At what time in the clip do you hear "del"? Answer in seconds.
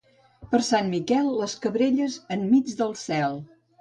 2.81-2.97